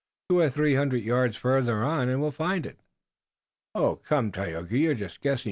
[0.31, 2.79] "Two or three hundred yards farther on and we'll find it."
[3.75, 5.39] "Come, Tayoga, you're just guessing.